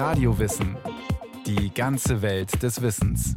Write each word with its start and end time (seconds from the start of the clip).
Radiowissen. 0.00 0.78
Die 1.44 1.74
ganze 1.74 2.22
Welt 2.22 2.62
des 2.62 2.80
Wissens. 2.80 3.36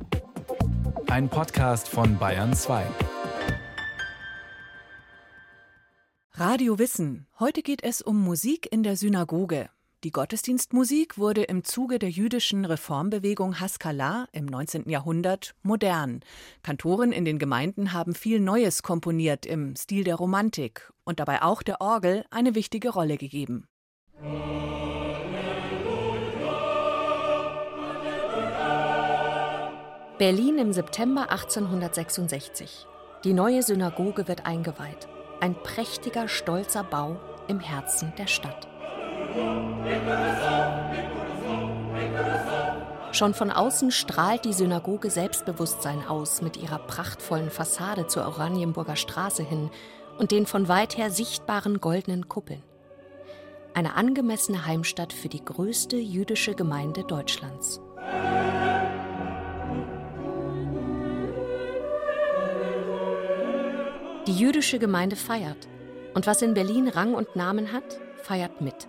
Ein 1.08 1.28
Podcast 1.28 1.89
von 1.89 2.17
Bayern 2.17 2.54
2. 2.54 2.86
Radio 6.31 6.79
Wissen. 6.79 7.28
Heute 7.38 7.63
geht 7.63 7.84
es 7.84 8.02
um 8.02 8.18
Musik 8.23 8.71
in 8.71 8.81
der 8.81 8.96
Synagoge. 8.96 9.71
Die 10.05 10.12
Gottesdienstmusik 10.12 11.18
wurde 11.18 11.44
im 11.44 11.66
Zuge 11.66 11.99
der 11.99 12.09
jüdischen 12.09 12.64
Reformbewegung 12.64 13.59
Haskalah 13.59 14.30
im 14.32 14.45
19. 14.45 14.88
Jahrhundert 14.88 15.55
modern. 15.64 16.21
Kantoren 16.61 17.11
in 17.11 17.25
den 17.25 17.39
Gemeinden 17.39 17.91
haben 17.91 18.16
viel 18.16 18.39
Neues 18.39 18.84
komponiert 18.84 19.45
im 19.45 19.75
Stil 19.75 20.05
der 20.05 20.16
Romantik 20.16 20.93
und 21.04 21.20
dabei 21.20 21.41
auch 21.41 21.61
der 21.61 21.82
Orgel 21.82 22.23
eine 22.32 22.55
wichtige 22.55 22.91
Rolle 22.91 23.18
gegeben. 23.18 23.68
Berlin 30.23 30.58
im 30.58 30.72
September 30.72 31.32
1866. 31.32 32.88
Die 33.26 33.34
neue 33.34 33.62
Synagoge 33.62 34.26
wird 34.30 34.45
eingeweiht. 34.45 35.09
Ein 35.41 35.54
prächtiger, 35.54 36.30
stolzer 36.30 36.86
Bau 36.86 37.20
im 37.50 37.59
Herzen 37.59 38.14
der 38.18 38.28
Stadt. 38.28 38.70
Schon 43.12 43.34
von 43.34 43.52
außen 43.52 43.91
strahlt 43.91 44.45
die 44.45 44.54
Synagoge 44.54 45.09
Selbstbewusstsein 45.09 46.08
aus 46.08 46.42
mit 46.42 46.55
ihrer 46.55 46.80
prachtvollen 46.80 47.50
Fassade 47.50 48.08
zur 48.08 48.26
Oranienburger 48.26 48.95
Straße 48.95 49.44
hin 49.44 49.72
und 50.20 50.31
den 50.31 50.45
von 50.45 50.70
weit 50.70 50.98
her 50.98 51.12
sichtbaren 51.12 51.81
goldenen 51.81 52.30
Kuppeln. 52.30 52.64
Eine 53.73 53.95
angemessene 53.98 54.66
Heimstatt 54.66 55.12
für 55.12 55.28
die 55.28 55.44
größte 55.44 55.98
jüdische 55.98 56.55
Gemeinde 56.55 57.03
Deutschlands. 57.03 57.81
Die 64.25 64.33
jüdische 64.33 64.79
Gemeinde 64.79 65.17
feiert. 65.17 65.67
Und 66.13 66.27
was 66.27 66.41
in 66.41 66.53
Berlin 66.53 66.88
Rang 66.88 67.13
und 67.13 67.35
Namen 67.35 67.73
hat, 67.73 67.99
feiert 68.21 68.61
mit. 68.61 68.88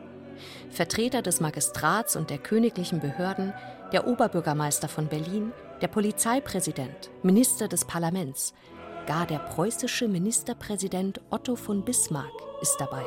Vertreter 0.71 1.23
des 1.23 1.41
Magistrats 1.41 2.15
und 2.15 2.31
der 2.31 2.39
königlichen 2.39 3.01
Behörden, 3.01 3.53
der 3.93 4.07
Oberbürgermeister 4.07 4.89
von 4.89 5.09
Berlin, 5.09 5.53
der 5.81 5.89
Polizeipräsident, 5.89 7.11
Minister 7.25 7.67
des 7.67 7.85
Parlaments, 7.85 8.55
gar 9.07 9.27
der 9.27 9.41
preußische 9.41 10.07
Ministerpräsident 10.07 11.21
Otto 11.31 11.57
von 11.57 11.85
Bismarck 11.85 12.33
ist 12.63 12.77
dabei. 12.79 13.03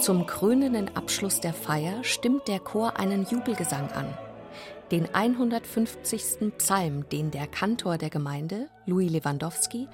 Zum 0.00 0.26
krönenden 0.26 0.94
Abschluss 0.96 1.40
der 1.40 1.54
Feier 1.54 2.04
stimmt 2.04 2.46
der 2.46 2.60
Chor 2.60 2.98
einen 2.98 3.26
Jubelgesang 3.26 3.90
an. 3.92 4.16
Den 4.90 5.14
150. 5.14 6.52
Psalm, 6.58 7.08
den 7.10 7.30
der 7.30 7.46
Kantor 7.46 7.96
der 7.96 8.10
Gemeinde, 8.10 8.68
Louis 8.86 9.08
Lewandowski, 9.08 9.86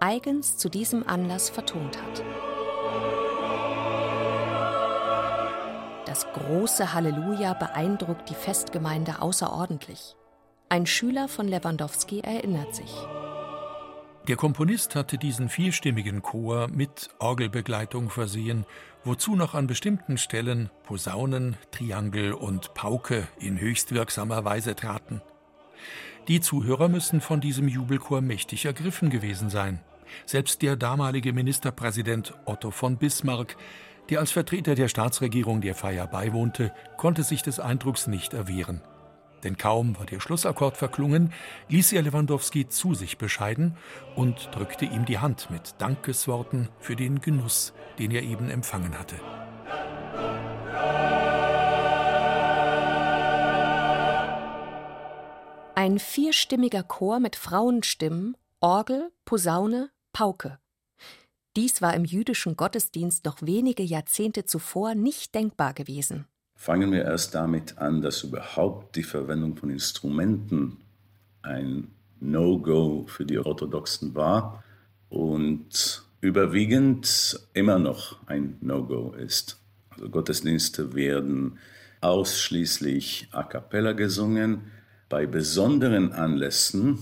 eigens 0.00 0.56
zu 0.56 0.68
diesem 0.68 1.06
Anlass 1.06 1.48
vertont 1.48 1.96
hat. 2.02 2.24
Das 6.06 6.26
große 6.32 6.92
Halleluja 6.92 7.54
beeindruckt 7.54 8.30
die 8.30 8.34
Festgemeinde 8.34 9.22
außerordentlich. 9.22 10.16
Ein 10.68 10.86
Schüler 10.86 11.28
von 11.28 11.46
Lewandowski 11.46 12.20
erinnert 12.20 12.74
sich. 12.74 12.92
Der 14.28 14.36
Komponist 14.36 14.96
hatte 14.96 15.18
diesen 15.18 15.48
vierstimmigen 15.48 16.22
Chor 16.22 16.68
mit 16.68 17.10
Orgelbegleitung 17.18 18.10
versehen, 18.10 18.66
wozu 19.04 19.34
noch 19.36 19.54
an 19.54 19.66
bestimmten 19.66 20.18
Stellen 20.18 20.70
Posaunen, 20.84 21.56
Triangel 21.70 22.32
und 22.32 22.74
Pauke 22.74 23.26
in 23.38 23.60
höchst 23.60 23.92
wirksamer 23.92 24.44
Weise 24.44 24.76
traten. 24.76 25.20
Die 26.28 26.40
Zuhörer 26.40 26.88
müssen 26.88 27.20
von 27.20 27.40
diesem 27.40 27.66
Jubelchor 27.66 28.20
mächtig 28.20 28.64
ergriffen 28.64 29.10
gewesen 29.10 29.50
sein. 29.50 29.80
Selbst 30.26 30.62
der 30.62 30.76
damalige 30.76 31.32
Ministerpräsident 31.32 32.34
Otto 32.44 32.70
von 32.70 32.96
Bismarck, 32.96 33.56
der 34.10 34.20
als 34.20 34.30
Vertreter 34.30 34.74
der 34.74 34.88
Staatsregierung 34.88 35.60
der 35.60 35.74
Feier 35.74 36.06
beiwohnte, 36.06 36.72
konnte 36.96 37.22
sich 37.22 37.42
des 37.42 37.58
Eindrucks 37.58 38.06
nicht 38.06 38.34
erwehren. 38.34 38.82
Denn 39.44 39.56
kaum 39.56 39.98
war 39.98 40.06
der 40.06 40.20
Schlussakkord 40.20 40.76
verklungen, 40.76 41.32
ließ 41.68 41.92
er 41.92 42.02
Lewandowski 42.02 42.68
zu 42.68 42.94
sich 42.94 43.18
bescheiden 43.18 43.76
und 44.14 44.50
drückte 44.52 44.84
ihm 44.84 45.04
die 45.04 45.18
Hand 45.18 45.50
mit 45.50 45.74
Dankesworten 45.78 46.68
für 46.78 46.96
den 46.96 47.20
Genuss, 47.20 47.72
den 47.98 48.10
er 48.10 48.22
eben 48.22 48.50
empfangen 48.50 48.98
hatte. 48.98 49.16
Ein 55.74 55.98
vierstimmiger 55.98 56.84
Chor 56.84 57.18
mit 57.18 57.34
Frauenstimmen, 57.34 58.36
Orgel, 58.60 59.10
Posaune, 59.24 59.90
Pauke. 60.12 60.60
Dies 61.56 61.82
war 61.82 61.94
im 61.94 62.04
jüdischen 62.04 62.56
Gottesdienst 62.56 63.24
noch 63.24 63.42
wenige 63.42 63.82
Jahrzehnte 63.82 64.44
zuvor 64.44 64.94
nicht 64.94 65.34
denkbar 65.34 65.74
gewesen. 65.74 66.26
Fangen 66.62 66.92
wir 66.92 67.02
erst 67.02 67.34
damit 67.34 67.78
an, 67.78 68.02
dass 68.02 68.22
überhaupt 68.22 68.94
die 68.94 69.02
Verwendung 69.02 69.56
von 69.56 69.68
Instrumenten 69.68 70.76
ein 71.42 71.88
No-Go 72.20 73.04
für 73.08 73.24
die 73.24 73.40
Orthodoxen 73.40 74.14
war 74.14 74.62
und 75.08 76.04
überwiegend 76.20 77.40
immer 77.52 77.80
noch 77.80 78.16
ein 78.28 78.58
No-Go 78.60 79.10
ist. 79.10 79.58
Also 79.90 80.08
Gottesdienste 80.08 80.94
werden 80.94 81.58
ausschließlich 82.00 83.26
a 83.32 83.42
cappella 83.42 83.90
gesungen. 83.90 84.70
Bei 85.08 85.26
besonderen 85.26 86.12
Anlässen, 86.12 87.00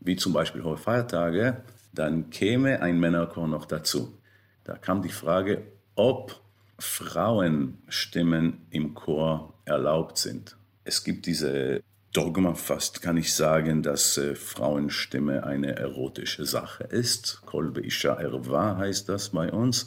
wie 0.00 0.16
zum 0.16 0.32
Beispiel 0.32 0.64
Hohe 0.64 0.78
Feiertage, 0.78 1.62
dann 1.92 2.30
käme 2.30 2.80
ein 2.80 2.98
Männerchor 2.98 3.46
noch 3.46 3.66
dazu. 3.66 4.16
Da 4.64 4.78
kam 4.78 5.02
die 5.02 5.10
Frage, 5.10 5.64
ob 5.96 6.40
Frauenstimmen 6.78 8.66
im 8.70 8.94
Chor 8.94 9.54
erlaubt 9.64 10.18
sind. 10.18 10.56
Es 10.84 11.04
gibt 11.04 11.26
diese 11.26 11.82
Dogma 12.12 12.54
fast, 12.54 13.00
kann 13.00 13.16
ich 13.16 13.34
sagen, 13.34 13.82
dass 13.82 14.18
äh, 14.18 14.34
Frauenstimme 14.34 15.44
eine 15.44 15.76
erotische 15.76 16.44
Sache 16.44 16.84
ist. 16.84 17.40
Kolbe 17.46 17.80
Isha 17.80 18.14
Erwa 18.14 18.76
heißt 18.76 19.08
das 19.08 19.30
bei 19.30 19.50
uns. 19.50 19.86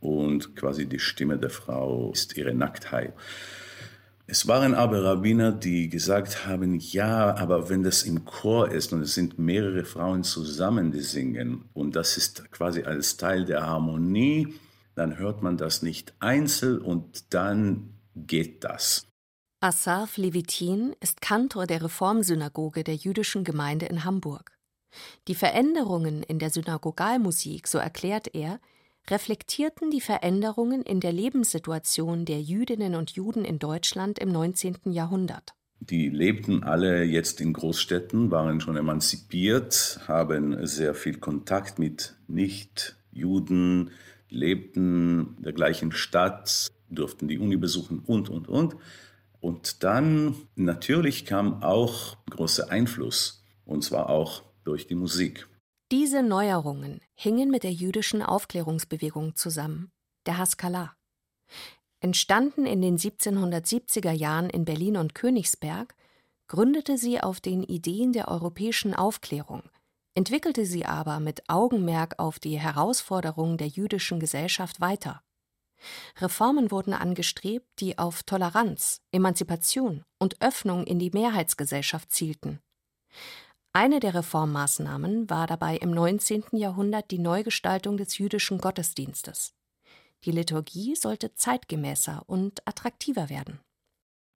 Und 0.00 0.56
quasi 0.56 0.86
die 0.86 0.98
Stimme 0.98 1.38
der 1.38 1.50
Frau 1.50 2.10
ist 2.12 2.36
ihre 2.36 2.54
Nacktheit. 2.54 3.12
Es 4.26 4.46
waren 4.46 4.74
aber 4.74 5.04
Rabbiner, 5.04 5.52
die 5.52 5.88
gesagt 5.88 6.46
haben, 6.46 6.78
ja, 6.78 7.34
aber 7.34 7.68
wenn 7.68 7.82
das 7.82 8.04
im 8.04 8.24
Chor 8.24 8.70
ist 8.70 8.92
und 8.92 9.02
es 9.02 9.14
sind 9.14 9.38
mehrere 9.38 9.84
Frauen 9.84 10.22
zusammen, 10.22 10.92
die 10.92 11.00
singen 11.00 11.64
und 11.74 11.96
das 11.96 12.16
ist 12.16 12.50
quasi 12.52 12.84
als 12.84 13.16
Teil 13.16 13.44
der 13.44 13.66
Harmonie, 13.66 14.54
dann 15.00 15.18
hört 15.18 15.42
man 15.42 15.56
das 15.56 15.80
nicht 15.80 16.12
einzeln 16.20 16.82
und 16.82 17.32
dann 17.32 17.94
geht 18.14 18.64
das. 18.64 19.06
Asaf 19.60 20.18
Levitin 20.18 20.94
ist 21.00 21.22
Kantor 21.22 21.66
der 21.66 21.82
Reformsynagoge 21.82 22.84
der 22.84 22.96
jüdischen 22.96 23.42
Gemeinde 23.42 23.86
in 23.86 24.04
Hamburg. 24.04 24.58
Die 25.26 25.34
Veränderungen 25.34 26.22
in 26.22 26.38
der 26.38 26.50
Synagogalmusik, 26.50 27.66
so 27.66 27.78
erklärt 27.78 28.34
er, 28.34 28.60
reflektierten 29.08 29.90
die 29.90 30.02
Veränderungen 30.02 30.82
in 30.82 31.00
der 31.00 31.12
Lebenssituation 31.12 32.26
der 32.26 32.42
Jüdinnen 32.42 32.94
und 32.94 33.12
Juden 33.12 33.46
in 33.46 33.58
Deutschland 33.58 34.18
im 34.18 34.30
19. 34.30 34.92
Jahrhundert. 34.92 35.54
Die 35.78 36.10
lebten 36.10 36.62
alle 36.62 37.04
jetzt 37.04 37.40
in 37.40 37.54
Großstädten, 37.54 38.30
waren 38.30 38.60
schon 38.60 38.76
emanzipiert, 38.76 40.00
haben 40.06 40.66
sehr 40.66 40.94
viel 40.94 41.16
Kontakt 41.16 41.78
mit 41.78 42.16
Nicht-Juden, 42.28 43.90
lebten 44.30 45.36
in 45.36 45.42
der 45.42 45.52
gleichen 45.52 45.92
Stadt, 45.92 46.68
durften 46.88 47.28
die 47.28 47.38
Uni 47.38 47.56
besuchen 47.56 48.00
und, 48.00 48.28
und, 48.28 48.48
und. 48.48 48.76
Und 49.40 49.82
dann 49.82 50.34
natürlich 50.54 51.24
kam 51.24 51.62
auch 51.62 52.16
großer 52.28 52.70
Einfluss, 52.70 53.44
und 53.64 53.82
zwar 53.82 54.10
auch 54.10 54.42
durch 54.64 54.86
die 54.86 54.94
Musik. 54.94 55.48
Diese 55.90 56.22
Neuerungen 56.22 57.00
hingen 57.14 57.50
mit 57.50 57.64
der 57.64 57.72
jüdischen 57.72 58.22
Aufklärungsbewegung 58.22 59.34
zusammen, 59.34 59.90
der 60.26 60.38
Haskalah. 60.38 60.94
Entstanden 62.00 62.64
in 62.64 62.80
den 62.80 62.96
1770er 62.96 64.12
Jahren 64.12 64.48
in 64.48 64.64
Berlin 64.64 64.96
und 64.96 65.14
Königsberg, 65.14 65.94
gründete 66.46 66.96
sie 66.96 67.20
auf 67.20 67.40
den 67.40 67.62
Ideen 67.62 68.12
der 68.12 68.28
europäischen 68.28 68.94
Aufklärung, 68.94 69.62
entwickelte 70.14 70.66
sie 70.66 70.86
aber 70.86 71.20
mit 71.20 71.48
Augenmerk 71.48 72.18
auf 72.18 72.38
die 72.38 72.58
Herausforderungen 72.58 73.58
der 73.58 73.68
jüdischen 73.68 74.20
Gesellschaft 74.20 74.80
weiter. 74.80 75.22
Reformen 76.18 76.70
wurden 76.70 76.92
angestrebt, 76.92 77.66
die 77.78 77.98
auf 77.98 78.22
Toleranz, 78.22 79.00
Emanzipation 79.12 80.04
und 80.18 80.36
Öffnung 80.42 80.84
in 80.86 80.98
die 80.98 81.10
Mehrheitsgesellschaft 81.10 82.12
zielten. 82.12 82.60
Eine 83.72 84.00
der 84.00 84.14
Reformmaßnahmen 84.14 85.30
war 85.30 85.46
dabei 85.46 85.76
im 85.76 85.92
19. 85.92 86.44
Jahrhundert 86.52 87.10
die 87.10 87.18
Neugestaltung 87.18 87.96
des 87.96 88.18
jüdischen 88.18 88.58
Gottesdienstes. 88.58 89.54
Die 90.24 90.32
Liturgie 90.32 90.96
sollte 90.96 91.34
zeitgemäßer 91.34 92.24
und 92.26 92.66
attraktiver 92.66 93.30
werden. 93.30 93.60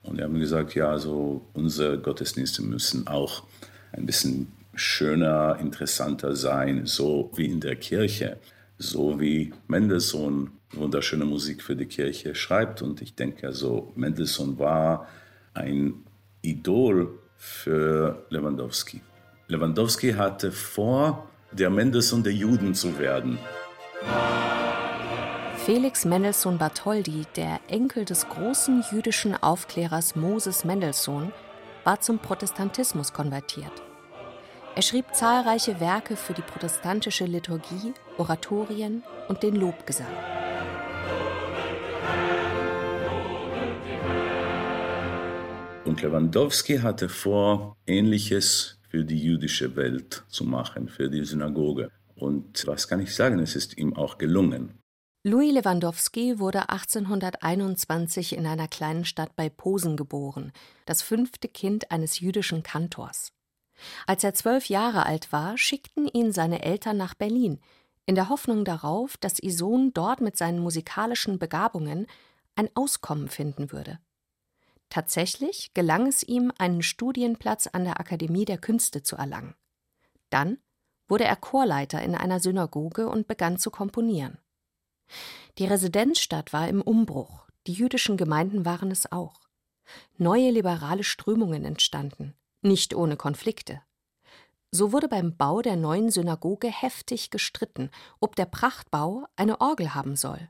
Und 0.03 0.19
wir 0.19 0.25
haben 0.25 0.39
gesagt, 0.39 0.75
ja, 0.75 0.89
also 0.89 1.43
unsere 1.53 1.99
Gottesdienste 1.99 2.63
müssen 2.63 3.07
auch 3.09 3.43
ein 3.93 4.07
bisschen 4.07 4.53
schöner, 4.77 5.59
interessanter 5.61 6.37
sein, 6.37 6.87
so 6.87 7.31
wie 7.35 7.47
in 7.47 7.61
der 7.61 7.77
Kirche, 7.77 8.39
so 8.79 9.21
wie 9.21 9.53
Mendelssohn 9.69 10.51
wunderschöne 10.73 11.25
Musik 11.25 11.63
für 11.63 11.77
die 11.77 11.87
Kirche 11.87 12.35
schreibt. 12.35 12.83
Und 12.83 13.03
ich 13.03 13.15
denke, 13.15 13.47
also 13.47 13.93
Mendelssohn 13.97 14.59
war 14.59 15.09
ein 15.55 16.05
Idol 16.43 17.19
für 17.37 18.27
Lewandowski. 18.31 19.01
Lewandowski 19.49 20.13
hatte 20.13 20.51
vor, 20.53 21.29
der 21.53 21.71
Mendelssohn 21.71 22.23
der 22.23 22.33
Juden 22.33 22.75
zu 22.75 22.99
werden. 22.99 23.39
Felix 25.65 26.05
Mendelssohn 26.05 26.59
Bartholdy, 26.59 27.25
der 27.37 27.61
Enkel 27.69 28.05
des 28.05 28.29
großen 28.29 28.85
jüdischen 28.91 29.35
Aufklärers 29.35 30.15
Moses 30.15 30.65
Mendelssohn, 30.65 31.33
war 31.85 32.01
zum 32.01 32.19
Protestantismus 32.19 33.13
konvertiert. 33.13 33.73
Er 34.77 34.83
schrieb 34.83 35.15
zahlreiche 35.15 35.79
Werke 35.79 36.17
für 36.17 36.33
die 36.33 36.43
protestantische 36.43 37.27
Liturgie, 37.27 37.95
Oratorien 38.19 39.05
und 39.29 39.45
den 39.45 39.55
Lobgesang. 39.55 40.09
Und 45.85 46.03
Lewandowski 46.03 46.79
hatte 46.79 47.09
vor, 47.09 47.77
Ähnliches 47.87 48.81
für 48.89 49.05
die 49.05 49.23
jüdische 49.23 49.77
Welt 49.77 50.25
zu 50.27 50.43
machen, 50.43 50.89
für 50.89 51.09
die 51.09 51.25
Synagoge. 51.25 51.93
Und 52.17 52.67
was 52.67 52.89
kann 52.89 52.99
ich 52.99 53.15
sagen, 53.15 53.39
es 53.39 53.55
ist 53.55 53.79
ihm 53.79 53.95
auch 53.95 54.19
gelungen. 54.19 54.81
Louis 55.23 55.53
Lewandowski 55.55 56.41
wurde 56.41 56.69
1821 56.69 58.37
in 58.37 58.47
einer 58.47 58.67
kleinen 58.67 59.05
Stadt 59.05 59.37
bei 59.37 59.49
Posen 59.49 59.97
geboren, 59.97 60.53
das 60.85 61.01
fünfte 61.01 61.47
Kind 61.47 61.93
eines 61.93 62.19
jüdischen 62.19 62.65
Kantors. 62.65 63.34
Als 64.07 64.25
er 64.25 64.35
zwölf 64.35 64.69
Jahre 64.69 65.07
alt 65.07 65.33
war, 65.33 65.59
schickten 65.59 66.07
ihn 66.07 66.33
seine 66.33 66.63
Eltern 66.63 66.97
nach 66.97 67.15
Berlin, 67.15 67.61
in 68.07 68.15
der 68.15 68.29
Hoffnung 68.29 68.65
darauf, 68.65 69.17
dass 69.17 69.39
ihr 69.39 69.53
Sohn 69.53 69.93
dort 69.93 70.21
mit 70.21 70.37
seinen 70.37 70.59
musikalischen 70.59 71.39
Begabungen 71.39 72.07
ein 72.55 72.69
Auskommen 72.75 73.29
finden 73.29 73.73
würde. 73.73 73.99
Tatsächlich 74.91 75.73
gelang 75.75 76.07
es 76.07 76.23
ihm, 76.23 76.53
einen 76.59 76.83
Studienplatz 76.83 77.67
an 77.67 77.85
der 77.85 77.99
Akademie 77.99 78.45
der 78.45 78.59
Künste 78.59 79.03
zu 79.03 79.17
erlangen. 79.17 79.55
Dann 80.31 80.59
wurde 81.09 81.25
er 81.25 81.37
Chorleiter 81.37 82.03
in 82.03 82.15
einer 82.15 82.41
Synagoge 82.41 83.09
und 83.09 83.27
begann 83.27 83.59
zu 83.59 83.71
komponieren. 83.71 84.39
Die 85.59 85.67
Residenzstadt 85.67 86.53
war 86.53 86.69
im 86.69 86.81
Umbruch, 86.81 87.47
die 87.67 87.73
jüdischen 87.73 88.17
Gemeinden 88.17 88.65
waren 88.65 88.91
es 88.91 89.11
auch. 89.11 89.41
Neue 90.17 90.51
liberale 90.51 91.05
Strömungen 91.05 91.65
entstanden, 91.65 92.35
nicht 92.65 92.95
ohne 92.95 93.17
Konflikte. 93.17 93.81
So 94.71 94.91
wurde 94.91 95.09
beim 95.09 95.37
Bau 95.37 95.63
der 95.63 95.77
neuen 95.77 96.11
Synagoge 96.11 96.69
heftig 96.69 97.31
gestritten, 97.31 97.91
ob 98.19 98.35
der 98.35 98.47
Prachtbau 98.47 99.27
eine 99.37 99.61
Orgel 99.61 99.95
haben 99.95 100.17
soll. 100.17 100.49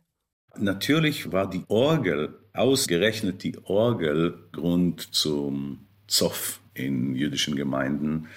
Natürlich 0.56 1.32
war 1.32 1.50
die 1.50 1.64
Orgel, 1.68 2.38
ausgerechnet 2.54 3.42
die 3.42 3.58
Orgel, 3.64 4.48
Grund 4.52 5.14
zum 5.14 5.86
Zoff 6.06 6.60
in 6.74 7.14
jüdischen 7.14 7.56
Gemeinden, 7.56 8.28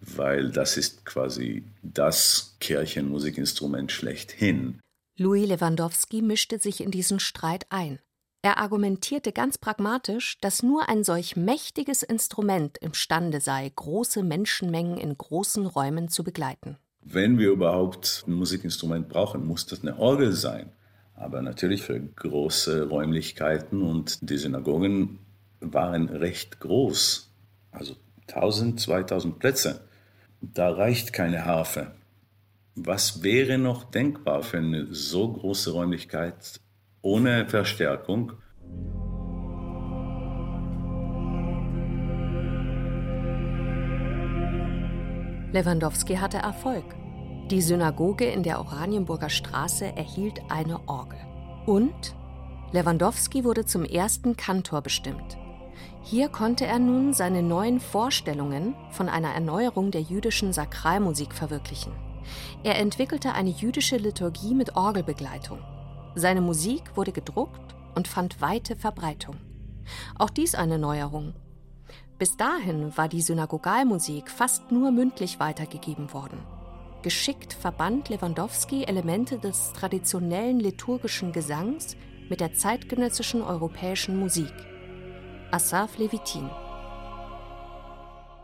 weil 0.00 0.50
das 0.50 0.76
ist 0.76 1.04
quasi 1.04 1.64
das 1.82 2.56
Kirchenmusikinstrument 2.60 3.90
schlechthin. 3.92 4.80
Louis 5.18 5.48
Lewandowski 5.48 6.22
mischte 6.22 6.58
sich 6.58 6.80
in 6.80 6.90
diesen 6.90 7.20
Streit 7.20 7.66
ein. 7.70 7.98
Er 8.46 8.58
argumentierte 8.58 9.32
ganz 9.32 9.58
pragmatisch, 9.58 10.38
dass 10.40 10.62
nur 10.62 10.88
ein 10.88 11.02
solch 11.02 11.34
mächtiges 11.34 12.04
Instrument 12.04 12.78
imstande 12.78 13.40
sei, 13.40 13.72
große 13.74 14.22
Menschenmengen 14.22 14.98
in 14.98 15.18
großen 15.18 15.66
Räumen 15.66 16.08
zu 16.08 16.22
begleiten. 16.22 16.76
Wenn 17.02 17.40
wir 17.40 17.50
überhaupt 17.50 18.22
ein 18.24 18.34
Musikinstrument 18.34 19.08
brauchen, 19.08 19.44
muss 19.44 19.66
das 19.66 19.82
eine 19.82 19.98
Orgel 19.98 20.30
sein. 20.30 20.70
Aber 21.16 21.42
natürlich 21.42 21.82
für 21.82 21.98
große 21.98 22.88
Räumlichkeiten 22.88 23.82
und 23.82 24.18
die 24.30 24.38
Synagogen 24.38 25.18
waren 25.58 26.08
recht 26.08 26.60
groß, 26.60 27.34
also 27.72 27.96
1000, 28.28 28.80
2000 28.80 29.40
Plätze. 29.40 29.88
Da 30.40 30.70
reicht 30.70 31.12
keine 31.12 31.46
Harfe. 31.46 31.96
Was 32.76 33.24
wäre 33.24 33.58
noch 33.58 33.90
denkbar 33.90 34.44
für 34.44 34.58
eine 34.58 34.86
so 34.94 35.32
große 35.32 35.72
Räumlichkeit 35.72 36.60
ohne 37.06 37.46
Verstärkung. 37.46 38.32
Lewandowski 45.52 46.16
hatte 46.16 46.38
Erfolg. 46.38 46.84
Die 47.48 47.60
Synagoge 47.60 48.24
in 48.24 48.42
der 48.42 48.58
Oranienburger 48.58 49.30
Straße 49.30 49.96
erhielt 49.96 50.40
eine 50.48 50.80
Orgel. 50.88 51.20
Und 51.64 52.16
Lewandowski 52.72 53.44
wurde 53.44 53.64
zum 53.64 53.84
ersten 53.84 54.36
Kantor 54.36 54.82
bestimmt. 54.82 55.38
Hier 56.02 56.28
konnte 56.28 56.66
er 56.66 56.80
nun 56.80 57.12
seine 57.12 57.40
neuen 57.40 57.78
Vorstellungen 57.78 58.74
von 58.90 59.08
einer 59.08 59.32
Erneuerung 59.32 59.92
der 59.92 60.00
jüdischen 60.02 60.52
Sakralmusik 60.52 61.32
verwirklichen. 61.32 61.92
Er 62.64 62.80
entwickelte 62.80 63.32
eine 63.32 63.50
jüdische 63.50 63.96
Liturgie 63.96 64.54
mit 64.54 64.74
Orgelbegleitung. 64.74 65.60
Seine 66.18 66.40
Musik 66.40 66.96
wurde 66.96 67.12
gedruckt 67.12 67.74
und 67.94 68.08
fand 68.08 68.40
weite 68.40 68.74
Verbreitung. 68.74 69.36
Auch 70.18 70.30
dies 70.30 70.54
eine 70.54 70.78
Neuerung. 70.78 71.34
Bis 72.18 72.38
dahin 72.38 72.96
war 72.96 73.06
die 73.06 73.20
Synagogalmusik 73.20 74.30
fast 74.30 74.72
nur 74.72 74.92
mündlich 74.92 75.38
weitergegeben 75.40 76.14
worden. 76.14 76.38
Geschickt 77.02 77.52
verband 77.52 78.08
Lewandowski 78.08 78.84
Elemente 78.84 79.38
des 79.38 79.74
traditionellen 79.74 80.58
liturgischen 80.58 81.32
Gesangs 81.32 81.98
mit 82.30 82.40
der 82.40 82.54
zeitgenössischen 82.54 83.42
europäischen 83.42 84.16
Musik. 84.16 84.54
Asaf 85.50 85.98
Levitin. 85.98 86.48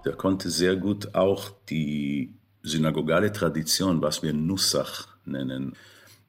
Er 0.04 0.16
konnte 0.18 0.50
sehr 0.50 0.76
gut 0.76 1.14
auch 1.14 1.48
die 1.70 2.34
synagogale 2.62 3.32
Tradition, 3.32 4.02
was 4.02 4.22
wir 4.22 4.34
Nussach 4.34 5.08
nennen, 5.24 5.74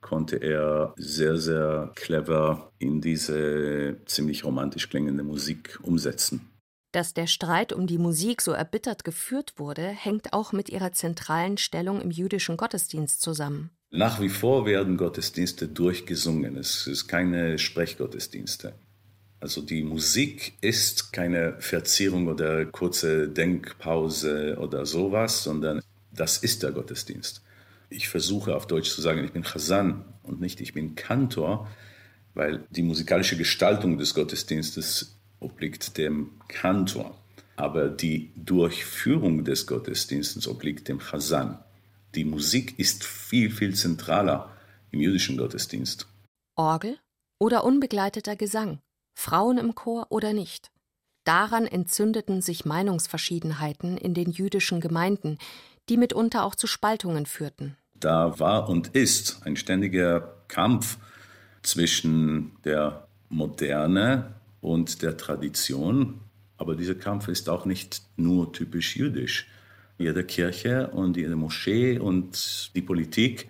konnte 0.03 0.35
er 0.35 0.93
sehr, 0.97 1.37
sehr 1.37 1.91
clever 1.95 2.71
in 2.77 3.01
diese 3.01 3.97
ziemlich 4.05 4.45
romantisch 4.45 4.89
klingende 4.89 5.23
Musik 5.23 5.79
umsetzen. 5.81 6.49
Dass 6.91 7.15
der 7.15 7.25
Streit 7.25 7.73
um 7.73 7.87
die 7.87 7.97
Musik 7.97 8.43
so 8.43 8.51
erbittert 8.51 9.03
geführt 9.03 9.53
wurde, 9.57 9.87
hängt 9.87 10.31
auch 10.31 10.51
mit 10.51 10.69
ihrer 10.69 10.91
zentralen 10.91 11.57
Stellung 11.57 11.99
im 12.01 12.11
jüdischen 12.11 12.55
Gottesdienst 12.55 13.19
zusammen. 13.23 13.71
Nach 13.89 14.21
wie 14.21 14.29
vor 14.29 14.67
werden 14.67 14.97
Gottesdienste 14.97 15.67
durchgesungen. 15.67 16.55
Es 16.57 16.85
ist 16.85 17.07
keine 17.07 17.57
Sprechgottesdienste. 17.57 18.73
Also 19.39 19.61
die 19.61 19.83
Musik 19.83 20.53
ist 20.61 21.11
keine 21.11 21.55
Verzierung 21.59 22.27
oder 22.27 22.65
kurze 22.65 23.27
Denkpause 23.27 24.57
oder 24.59 24.85
sowas, 24.85 25.43
sondern 25.43 25.81
das 26.11 26.37
ist 26.37 26.61
der 26.61 26.71
Gottesdienst 26.71 27.42
ich 27.93 28.09
versuche 28.09 28.55
auf 28.55 28.67
Deutsch 28.67 28.91
zu 28.91 29.01
sagen, 29.01 29.23
ich 29.23 29.31
bin 29.31 29.43
Chazan 29.43 30.03
und 30.23 30.41
nicht 30.41 30.61
ich 30.61 30.73
bin 30.73 30.95
Kantor, 30.95 31.67
weil 32.33 32.65
die 32.71 32.81
musikalische 32.81 33.37
Gestaltung 33.37 33.97
des 33.97 34.13
Gottesdienstes 34.13 35.19
obliegt 35.39 35.97
dem 35.97 36.31
Kantor. 36.47 37.17
Aber 37.55 37.89
die 37.89 38.31
Durchführung 38.35 39.43
des 39.43 39.67
Gottesdienstes 39.67 40.47
obliegt 40.47 40.87
dem 40.87 40.99
Chazan. 40.99 41.63
Die 42.15 42.25
Musik 42.25 42.79
ist 42.79 43.03
viel, 43.03 43.51
viel 43.51 43.75
zentraler 43.75 44.51
im 44.91 44.99
jüdischen 44.99 45.37
Gottesdienst. 45.37 46.07
Orgel 46.55 46.97
oder 47.39 47.63
unbegleiteter 47.63 48.35
Gesang, 48.35 48.79
Frauen 49.15 49.57
im 49.57 49.75
Chor 49.75 50.07
oder 50.09 50.33
nicht. 50.33 50.71
Daran 51.25 51.65
entzündeten 51.65 52.41
sich 52.41 52.65
Meinungsverschiedenheiten 52.65 53.97
in 53.97 54.13
den 54.13 54.31
jüdischen 54.31 54.81
Gemeinden, 54.81 55.37
die 55.89 55.97
mitunter 55.97 56.43
auch 56.43 56.55
zu 56.55 56.67
Spaltungen 56.67 57.25
führten 57.25 57.77
da 58.03 58.39
war 58.39 58.69
und 58.69 58.89
ist 58.89 59.41
ein 59.45 59.55
ständiger 59.55 60.35
Kampf 60.47 60.97
zwischen 61.61 62.51
der 62.65 63.07
Moderne 63.29 64.35
und 64.61 65.01
der 65.01 65.17
Tradition. 65.17 66.19
Aber 66.57 66.75
dieser 66.75 66.95
Kampf 66.95 67.27
ist 67.27 67.49
auch 67.49 67.65
nicht 67.65 68.03
nur 68.15 68.51
typisch 68.53 68.95
jüdisch. 68.95 69.47
Jede 69.97 70.23
Kirche 70.23 70.89
und 70.89 71.17
jede 71.17 71.35
Moschee 71.35 71.99
und 71.99 72.71
die 72.75 72.81
Politik 72.81 73.47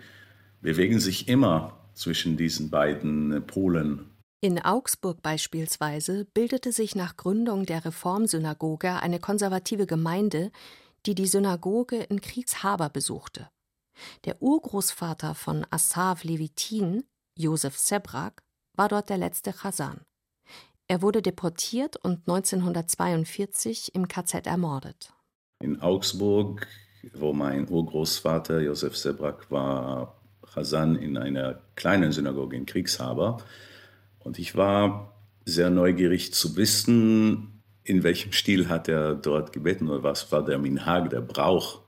bewegen 0.62 1.00
sich 1.00 1.28
immer 1.28 1.78
zwischen 1.94 2.38
diesen 2.38 2.70
beiden 2.70 3.44
Polen. 3.46 4.10
In 4.42 4.60
Augsburg 4.60 5.22
beispielsweise 5.22 6.26
bildete 6.34 6.74
sich 6.74 6.96
nach 6.96 7.16
Gründung 7.16 7.66
der 7.66 7.86
Reformsynagoge 7.86 9.02
eine 9.02 9.20
konservative 9.20 9.86
Gemeinde, 9.88 10.52
die 11.06 11.16
die 11.16 11.28
Synagoge 11.28 12.04
in 12.04 12.20
Kriegshaber 12.20 12.90
besuchte. 12.90 13.48
Der 14.26 14.42
Urgroßvater 14.42 15.36
von 15.36 15.66
Assav 15.70 16.24
Levitin, 16.24 17.04
Josef 17.38 17.78
Sebrak, 17.78 18.44
war 18.76 18.90
dort 18.90 19.10
der 19.10 19.18
letzte 19.18 19.54
Chasan. 19.54 20.02
Er 20.88 21.02
wurde 21.02 21.22
deportiert 21.22 21.96
und 21.98 22.28
1942 22.28 23.96
im 23.96 24.08
KZ 24.08 24.48
ermordet. 24.48 25.14
In 25.60 25.82
Augsburg, 25.82 26.68
wo 27.14 27.34
mein 27.34 27.70
Urgroßvater 27.70 28.62
Josef 28.62 28.98
Sebrak 28.98 29.50
war, 29.50 30.22
Chasan 30.54 30.96
in 30.96 31.18
einer 31.18 31.62
kleinen 31.76 32.12
Synagoge 32.12 32.58
in 32.58 32.66
Kriegshaber. 32.66 33.38
Und 34.20 34.40
ich 34.40 34.56
war 34.56 35.14
sehr 35.46 35.70
neugierig 35.70 36.34
zu 36.34 36.56
wissen, 36.56 37.64
in 37.84 38.04
welchem 38.04 38.32
Stil 38.32 38.70
hat 38.70 38.88
er 38.88 39.16
dort 39.16 39.52
gebeten 39.52 39.90
oder 39.90 40.04
was 40.04 40.32
war 40.32 40.44
der 40.44 40.58
Minhag, 40.58 41.10
der 41.10 41.22
Brauch 41.22 41.83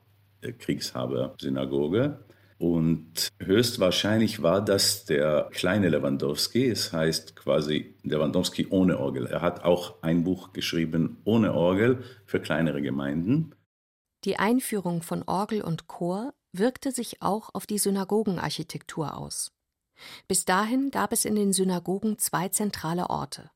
Kriegshaber-Synagoge. 0.54 2.20
Und 2.58 3.28
höchstwahrscheinlich 3.40 4.42
war 4.42 4.64
das 4.64 5.06
der 5.06 5.50
kleine 5.52 5.90
Lewandowski. 5.90 6.70
Es 6.70 6.94
heißt 6.94 7.36
quasi 7.36 7.96
Lewandowski 8.04 8.68
ohne 8.70 9.00
Orgel. 9.00 9.28
Er 9.28 9.42
hat 9.42 9.64
auch 9.64 10.02
ein 10.02 10.24
Buch 10.24 10.54
geschrieben 10.54 11.18
ohne 11.26 11.54
Orgel 11.54 12.04
für 12.26 12.40
kleinere 12.40 12.82
Gemeinden. 12.82 13.54
Die 14.24 14.38
Einführung 14.38 15.02
von 15.02 15.24
Orgel 15.24 15.62
und 15.62 15.88
Chor 15.88 16.34
wirkte 16.54 16.92
sich 16.92 17.22
auch 17.22 17.50
auf 17.54 17.68
die 17.68 17.78
Synagogenarchitektur 17.78 19.18
aus. 19.18 19.52
Bis 20.28 20.46
dahin 20.46 20.92
gab 20.92 21.12
es 21.12 21.26
in 21.26 21.36
den 21.36 21.54
Synagogen 21.54 22.18
zwei 22.18 22.50
zentrale 22.50 23.10
Orte. 23.10 23.52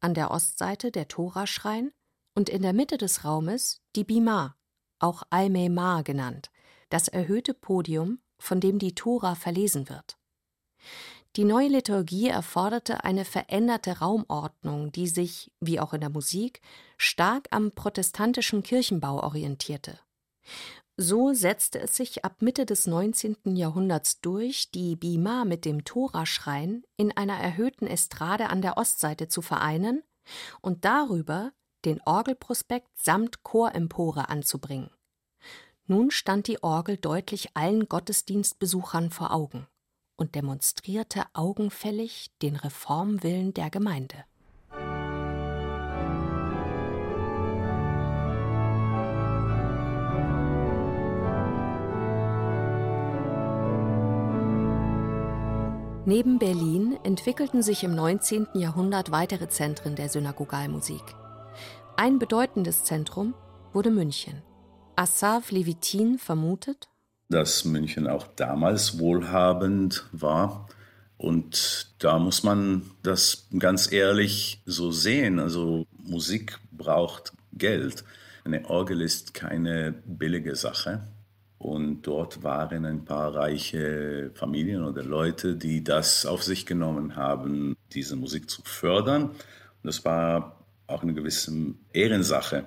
An 0.00 0.14
der 0.14 0.30
Ostseite 0.30 0.90
der 0.90 1.08
Toraschrein 1.08 1.92
und 2.34 2.48
in 2.48 2.62
der 2.62 2.72
Mitte 2.72 2.96
des 2.96 3.24
Raumes 3.24 3.80
die 3.96 4.04
Bima, 4.04 4.56
auch 5.00 5.22
Al-Meimar 5.30 6.02
genannt, 6.02 6.50
das 6.88 7.08
erhöhte 7.08 7.54
Podium, 7.54 8.20
von 8.38 8.60
dem 8.60 8.78
die 8.78 8.94
Tora 8.94 9.34
verlesen 9.34 9.88
wird. 9.88 10.16
Die 11.36 11.44
neue 11.44 11.68
Liturgie 11.68 12.28
erforderte 12.28 13.04
eine 13.04 13.24
veränderte 13.24 13.98
Raumordnung, 13.98 14.90
die 14.90 15.06
sich, 15.06 15.52
wie 15.60 15.78
auch 15.78 15.92
in 15.92 16.00
der 16.00 16.10
Musik, 16.10 16.60
stark 16.96 17.46
am 17.50 17.70
protestantischen 17.70 18.64
Kirchenbau 18.64 19.22
orientierte. 19.22 20.00
So 20.96 21.32
setzte 21.32 21.80
es 21.80 21.96
sich 21.96 22.24
ab 22.24 22.42
Mitte 22.42 22.66
des 22.66 22.86
19. 22.86 23.56
Jahrhunderts 23.56 24.20
durch, 24.20 24.70
die 24.72 24.96
Bima 24.96 25.44
mit 25.44 25.64
dem 25.64 25.84
Toraschrein 25.84 26.82
in 26.96 27.16
einer 27.16 27.38
erhöhten 27.38 27.86
Estrade 27.86 28.50
an 28.50 28.60
der 28.60 28.76
Ostseite 28.76 29.28
zu 29.28 29.40
vereinen 29.40 30.02
und 30.60 30.84
darüber 30.84 31.52
den 31.84 32.00
Orgelprospekt 32.04 32.88
samt 32.94 33.42
Chorempore 33.42 34.28
anzubringen. 34.28 34.90
Nun 35.86 36.10
stand 36.10 36.46
die 36.46 36.62
Orgel 36.62 36.96
deutlich 36.96 37.56
allen 37.56 37.88
Gottesdienstbesuchern 37.88 39.10
vor 39.10 39.32
Augen 39.32 39.66
und 40.16 40.34
demonstrierte 40.34 41.24
augenfällig 41.32 42.30
den 42.42 42.56
Reformwillen 42.56 43.54
der 43.54 43.70
Gemeinde. 43.70 44.24
Neben 56.06 56.38
Berlin 56.38 56.98
entwickelten 57.04 57.62
sich 57.62 57.84
im 57.84 57.94
19. 57.94 58.48
Jahrhundert 58.54 59.10
weitere 59.12 59.48
Zentren 59.48 59.94
der 59.94 60.08
Synagogalmusik. 60.08 61.02
Ein 62.02 62.18
bedeutendes 62.18 62.82
Zentrum 62.82 63.34
wurde 63.74 63.90
München. 63.90 64.40
Assaf 64.96 65.50
Levitin 65.50 66.18
vermutet, 66.18 66.88
dass 67.28 67.66
München 67.66 68.06
auch 68.06 68.26
damals 68.26 68.98
wohlhabend 68.98 70.06
war. 70.10 70.66
Und 71.18 71.94
da 71.98 72.18
muss 72.18 72.42
man 72.42 72.90
das 73.02 73.48
ganz 73.58 73.92
ehrlich 73.92 74.62
so 74.64 74.90
sehen. 74.90 75.38
Also 75.38 75.84
Musik 75.92 76.58
braucht 76.72 77.34
Geld. 77.52 78.02
Eine 78.46 78.64
Orgel 78.70 79.02
ist 79.02 79.34
keine 79.34 79.92
billige 80.06 80.56
Sache. 80.56 81.06
Und 81.58 82.06
dort 82.06 82.42
waren 82.42 82.86
ein 82.86 83.04
paar 83.04 83.34
reiche 83.34 84.30
Familien 84.36 84.84
oder 84.84 85.02
Leute, 85.02 85.54
die 85.54 85.84
das 85.84 86.24
auf 86.24 86.44
sich 86.44 86.64
genommen 86.64 87.16
haben, 87.16 87.76
diese 87.92 88.16
Musik 88.16 88.48
zu 88.48 88.62
fördern. 88.64 89.24
Und 89.24 89.36
das 89.82 90.02
war 90.06 90.59
auch 90.90 91.02
eine 91.02 91.14
gewisse 91.14 91.52
Ehrensache. 91.92 92.66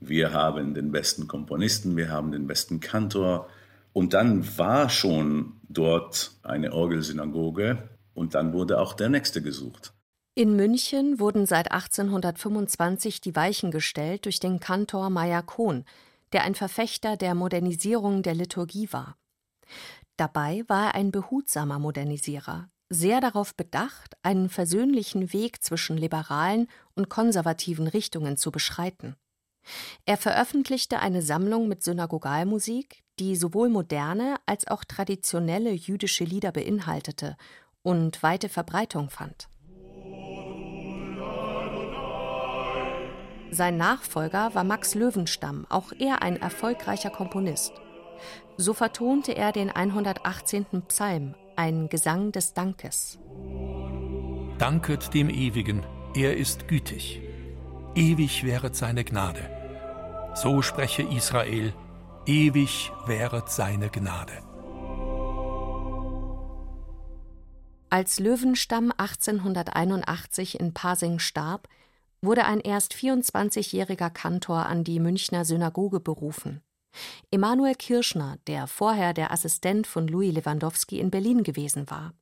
Wir 0.00 0.32
haben 0.32 0.74
den 0.74 0.92
besten 0.92 1.28
Komponisten, 1.28 1.96
wir 1.96 2.10
haben 2.10 2.32
den 2.32 2.46
besten 2.46 2.80
Kantor. 2.80 3.48
Und 3.92 4.14
dann 4.14 4.58
war 4.58 4.88
schon 4.88 5.60
dort 5.68 6.32
eine 6.42 6.72
Orgelsynagoge 6.72 7.88
und 8.14 8.34
dann 8.34 8.52
wurde 8.52 8.80
auch 8.80 8.94
der 8.94 9.08
nächste 9.08 9.42
gesucht. 9.42 9.92
In 10.34 10.56
München 10.56 11.20
wurden 11.20 11.44
seit 11.44 11.72
1825 11.72 13.20
die 13.20 13.36
Weichen 13.36 13.70
gestellt 13.70 14.24
durch 14.24 14.40
den 14.40 14.60
Kantor 14.60 15.10
Meyer 15.10 15.42
Kohn, 15.42 15.84
der 16.32 16.44
ein 16.44 16.54
Verfechter 16.54 17.18
der 17.18 17.34
Modernisierung 17.34 18.22
der 18.22 18.34
Liturgie 18.34 18.88
war. 18.92 19.16
Dabei 20.16 20.64
war 20.68 20.86
er 20.86 20.94
ein 20.94 21.10
behutsamer 21.10 21.78
Modernisierer, 21.78 22.70
sehr 22.92 23.20
darauf 23.20 23.54
bedacht, 23.54 24.16
einen 24.22 24.50
versöhnlichen 24.50 25.32
Weg 25.32 25.64
zwischen 25.64 25.96
liberalen 25.96 26.68
und 26.94 27.08
konservativen 27.08 27.86
Richtungen 27.86 28.36
zu 28.36 28.50
beschreiten. 28.50 29.16
Er 30.04 30.16
veröffentlichte 30.16 30.98
eine 30.98 31.22
Sammlung 31.22 31.68
mit 31.68 31.82
Synagogalmusik, 31.82 33.02
die 33.18 33.36
sowohl 33.36 33.68
moderne 33.68 34.36
als 34.44 34.66
auch 34.66 34.84
traditionelle 34.84 35.70
jüdische 35.70 36.24
Lieder 36.24 36.52
beinhaltete 36.52 37.36
und 37.82 38.22
weite 38.22 38.48
Verbreitung 38.48 39.08
fand. 39.08 39.48
Sein 43.50 43.76
Nachfolger 43.76 44.54
war 44.54 44.64
Max 44.64 44.94
Löwenstamm, 44.94 45.66
auch 45.68 45.92
er 45.98 46.22
ein 46.22 46.36
erfolgreicher 46.36 47.10
Komponist. 47.10 47.72
So 48.56 48.74
vertonte 48.74 49.32
er 49.32 49.52
den 49.52 49.70
118. 49.70 50.66
Psalm, 50.88 51.34
ein 51.56 51.88
Gesang 51.88 52.32
des 52.32 52.54
Dankes. 52.54 53.18
Danket 54.58 55.14
dem 55.14 55.28
Ewigen, 55.28 55.84
er 56.14 56.36
ist 56.36 56.68
gütig. 56.68 57.20
Ewig 57.94 58.44
wäret 58.44 58.76
seine 58.76 59.04
Gnade. 59.04 59.48
So 60.34 60.62
spreche 60.62 61.02
Israel, 61.02 61.74
ewig 62.26 62.92
wäret 63.06 63.50
seine 63.50 63.90
Gnade. 63.90 64.32
Als 67.90 68.18
Löwenstamm 68.18 68.90
1881 68.96 70.58
in 70.58 70.72
Pasing 70.72 71.18
starb, 71.18 71.68
wurde 72.22 72.46
ein 72.46 72.60
erst 72.60 72.94
24-jähriger 72.94 74.08
Kantor 74.08 74.66
an 74.66 74.84
die 74.84 75.00
Münchner 75.00 75.44
Synagoge 75.44 76.00
berufen. 76.00 76.62
Emanuel 77.30 77.74
Kirschner, 77.74 78.38
der 78.46 78.66
vorher 78.66 79.14
der 79.14 79.30
Assistent 79.30 79.86
von 79.86 80.08
Louis 80.08 80.34
Lewandowski 80.34 80.98
in 80.98 81.10
Berlin 81.10 81.42
gewesen 81.42 81.90
war. 81.90 82.12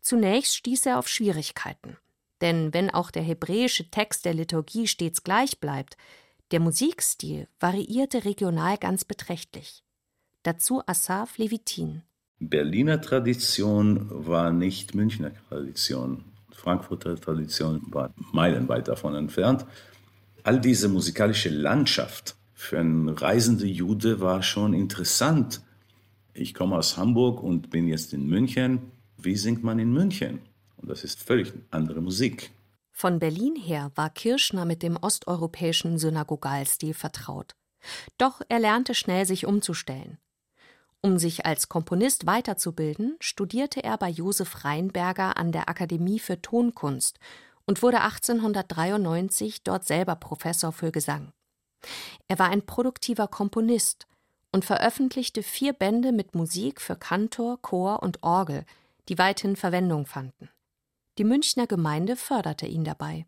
Zunächst 0.00 0.56
stieß 0.56 0.86
er 0.86 0.98
auf 0.98 1.08
Schwierigkeiten. 1.08 1.96
Denn 2.40 2.72
wenn 2.72 2.90
auch 2.90 3.10
der 3.10 3.22
hebräische 3.22 3.90
Text 3.90 4.24
der 4.24 4.34
Liturgie 4.34 4.86
stets 4.86 5.22
gleich 5.24 5.60
bleibt, 5.60 5.96
der 6.52 6.60
Musikstil 6.60 7.48
variierte 7.60 8.24
regional 8.24 8.78
ganz 8.78 9.04
beträchtlich. 9.04 9.84
Dazu 10.42 10.82
Asaf 10.86 11.38
Levitin. 11.38 12.02
Berliner 12.38 13.00
Tradition 13.00 14.08
war 14.10 14.50
nicht 14.50 14.94
Münchner 14.94 15.32
Tradition. 15.48 16.24
Frankfurter 16.50 17.16
Tradition 17.16 17.82
war 17.88 18.14
meilenweit 18.32 18.88
davon 18.88 19.14
entfernt. 19.14 19.66
All 20.42 20.58
diese 20.58 20.88
musikalische 20.88 21.50
Landschaft 21.50 22.36
für 22.60 22.78
einen 22.78 23.08
reisenden 23.08 23.68
Jude 23.68 24.20
war 24.20 24.42
schon 24.42 24.74
interessant. 24.74 25.62
Ich 26.34 26.52
komme 26.52 26.76
aus 26.76 26.98
Hamburg 26.98 27.42
und 27.42 27.70
bin 27.70 27.88
jetzt 27.88 28.12
in 28.12 28.26
München. 28.26 28.92
Wie 29.16 29.36
singt 29.36 29.64
man 29.64 29.78
in 29.78 29.92
München? 29.92 30.40
Und 30.76 30.90
das 30.90 31.02
ist 31.02 31.22
völlig 31.22 31.54
andere 31.70 32.02
Musik. 32.02 32.50
Von 32.92 33.18
Berlin 33.18 33.56
her 33.56 33.90
war 33.94 34.10
Kirschner 34.10 34.66
mit 34.66 34.82
dem 34.82 34.96
osteuropäischen 34.98 35.98
Synagogalstil 35.98 36.92
vertraut. 36.92 37.56
Doch 38.18 38.42
er 38.50 38.60
lernte 38.60 38.94
schnell, 38.94 39.24
sich 39.24 39.46
umzustellen. 39.46 40.18
Um 41.00 41.18
sich 41.18 41.46
als 41.46 41.70
Komponist 41.70 42.26
weiterzubilden, 42.26 43.16
studierte 43.20 43.82
er 43.82 43.96
bei 43.96 44.10
Josef 44.10 44.66
Reinberger 44.66 45.38
an 45.38 45.50
der 45.50 45.70
Akademie 45.70 46.18
für 46.18 46.42
Tonkunst 46.42 47.18
und 47.64 47.82
wurde 47.82 48.02
1893 48.02 49.62
dort 49.62 49.86
selber 49.86 50.14
Professor 50.14 50.72
für 50.72 50.92
Gesang. 50.92 51.32
Er 52.28 52.38
war 52.38 52.48
ein 52.50 52.62
produktiver 52.62 53.28
Komponist 53.28 54.06
und 54.52 54.64
veröffentlichte 54.64 55.42
vier 55.42 55.72
Bände 55.72 56.12
mit 56.12 56.34
Musik 56.34 56.80
für 56.80 56.96
Kantor, 56.96 57.60
Chor 57.62 58.02
und 58.02 58.22
Orgel, 58.22 58.64
die 59.08 59.18
weithin 59.18 59.56
Verwendung 59.56 60.06
fanden. 60.06 60.48
Die 61.18 61.24
Münchner 61.24 61.66
Gemeinde 61.66 62.16
förderte 62.16 62.66
ihn 62.66 62.84
dabei. 62.84 63.26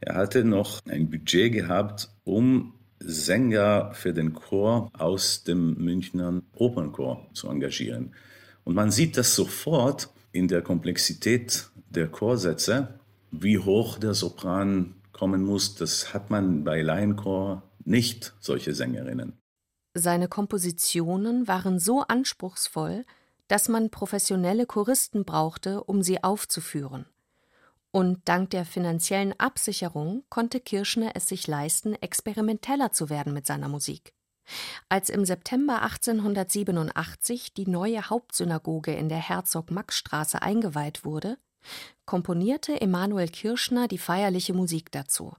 Er 0.00 0.16
hatte 0.16 0.44
noch 0.44 0.80
ein 0.86 1.10
Budget 1.10 1.52
gehabt, 1.52 2.10
um 2.24 2.74
Sänger 2.98 3.92
für 3.94 4.12
den 4.12 4.34
Chor 4.34 4.90
aus 4.96 5.44
dem 5.44 5.74
Münchner 5.74 6.42
Opernchor 6.54 7.26
zu 7.32 7.48
engagieren. 7.48 8.14
Und 8.64 8.74
man 8.74 8.90
sieht 8.90 9.16
das 9.16 9.34
sofort, 9.34 10.10
in 10.32 10.48
der 10.48 10.62
Komplexität 10.62 11.70
der 11.90 12.08
Chorsätze, 12.08 12.98
wie 13.30 13.58
hoch 13.58 13.98
der 13.98 14.14
Sopran 14.14 14.94
kommen 15.12 15.44
muss, 15.44 15.76
das 15.76 16.12
hat 16.12 16.30
man 16.30 16.64
bei 16.64 16.82
Laienchor 16.82 17.62
nicht, 17.86 18.34
solche 18.40 18.74
Sängerinnen. 18.74 19.38
Seine 19.94 20.28
Kompositionen 20.28 21.46
waren 21.46 21.78
so 21.78 22.00
anspruchsvoll, 22.00 23.04
dass 23.48 23.68
man 23.68 23.90
professionelle 23.90 24.66
Choristen 24.66 25.24
brauchte, 25.24 25.84
um 25.84 26.02
sie 26.02 26.24
aufzuführen. 26.24 27.06
Und 27.92 28.22
dank 28.24 28.50
der 28.50 28.64
finanziellen 28.64 29.38
Absicherung 29.38 30.24
konnte 30.28 30.58
Kirschner 30.58 31.12
es 31.14 31.28
sich 31.28 31.46
leisten, 31.46 31.94
experimenteller 31.94 32.90
zu 32.90 33.08
werden 33.08 33.32
mit 33.32 33.46
seiner 33.46 33.68
Musik. 33.68 34.14
Als 34.88 35.10
im 35.10 35.24
September 35.24 35.82
1887 35.82 37.54
die 37.54 37.68
neue 37.68 38.10
Hauptsynagoge 38.10 38.92
in 38.94 39.08
der 39.08 39.18
Herzog-Max-Straße 39.18 40.42
eingeweiht 40.42 41.04
wurde, 41.04 41.38
komponierte 42.04 42.80
Emanuel 42.80 43.28
Kirschner 43.28 43.88
die 43.88 43.98
feierliche 43.98 44.54
Musik 44.54 44.90
dazu. 44.90 45.34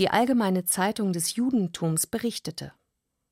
Die 0.00 0.10
Allgemeine 0.10 0.64
Zeitung 0.64 1.12
des 1.12 1.36
Judentums 1.36 2.08
berichtete. 2.08 2.72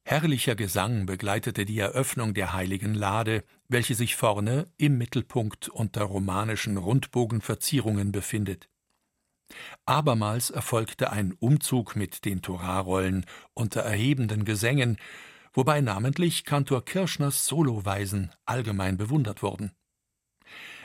Herrlicher 0.04 0.54
Gesang 0.54 1.06
begleitete 1.06 1.64
die 1.64 1.78
Eröffnung 1.80 2.34
der 2.34 2.52
heiligen 2.52 2.94
Lade, 2.94 3.42
welche 3.66 3.96
sich 3.96 4.14
vorne 4.14 4.70
im 4.76 4.96
Mittelpunkt 4.96 5.68
unter 5.68 6.04
romanischen 6.04 6.76
Rundbogenverzierungen 6.76 8.12
befindet. 8.12 8.68
Abermals 9.86 10.50
erfolgte 10.50 11.10
ein 11.10 11.32
Umzug 11.32 11.96
mit 11.96 12.24
den 12.24 12.42
Torarollen 12.42 13.26
unter 13.54 13.80
erhebenden 13.80 14.44
Gesängen, 14.44 14.98
wobei 15.52 15.80
namentlich 15.80 16.44
Kantor 16.44 16.84
Kirschners 16.84 17.44
Soloweisen 17.46 18.30
allgemein 18.44 18.96
bewundert 18.96 19.42
wurden. 19.42 19.72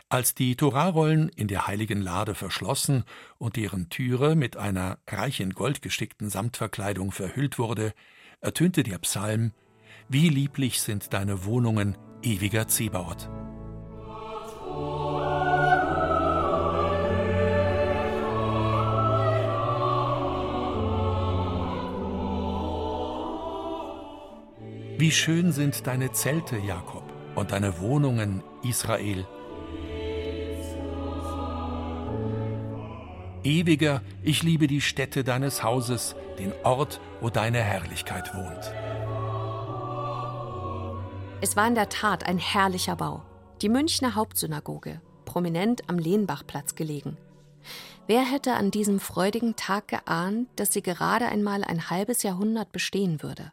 Als 0.09 0.33
die 0.33 0.55
Torarollen 0.55 1.27
in 1.27 1.49
der 1.49 1.67
heiligen 1.67 2.01
Lade 2.01 2.33
verschlossen 2.33 3.03
und 3.37 3.57
deren 3.57 3.89
Türe 3.89 4.35
mit 4.35 4.55
einer 4.55 4.99
reich 5.05 5.41
in 5.41 5.51
Gold 5.51 5.81
gestickten 5.81 6.29
Samtverkleidung 6.29 7.11
verhüllt 7.11 7.59
wurde, 7.59 7.93
ertönte 8.39 8.83
der 8.83 8.99
Psalm 8.99 9.51
Wie 10.07 10.29
lieblich 10.29 10.79
sind 10.79 11.11
deine 11.11 11.43
Wohnungen, 11.43 11.97
ewiger 12.23 12.69
Zebaoth. 12.69 13.29
Wie 24.97 25.11
schön 25.11 25.51
sind 25.51 25.85
deine 25.85 26.13
Zelte, 26.13 26.57
Jakob, 26.57 27.03
und 27.35 27.51
deine 27.51 27.81
Wohnungen, 27.81 28.41
Israel. 28.63 29.27
Ewiger, 33.43 34.01
ich 34.23 34.43
liebe 34.43 34.67
die 34.67 34.81
Stätte 34.81 35.23
deines 35.23 35.63
Hauses, 35.63 36.15
den 36.39 36.53
Ort, 36.63 36.99
wo 37.21 37.29
deine 37.29 37.59
Herrlichkeit 37.59 38.33
wohnt. 38.33 38.73
Es 41.39 41.55
war 41.55 41.67
in 41.67 41.75
der 41.75 41.89
Tat 41.89 42.25
ein 42.25 42.39
herrlicher 42.39 42.95
Bau. 42.95 43.23
Die 43.61 43.69
Münchner 43.69 44.15
Hauptsynagoge, 44.15 45.01
prominent 45.25 45.87
am 45.89 45.99
Lehnbachplatz 45.99 46.75
gelegen. 46.75 47.17
Wer 48.07 48.21
hätte 48.21 48.53
an 48.53 48.71
diesem 48.71 48.99
freudigen 48.99 49.55
Tag 49.55 49.89
geahnt, 49.89 50.47
dass 50.55 50.73
sie 50.73 50.81
gerade 50.81 51.27
einmal 51.27 51.63
ein 51.63 51.89
halbes 51.89 52.23
Jahrhundert 52.23 52.71
bestehen 52.71 53.21
würde? 53.21 53.51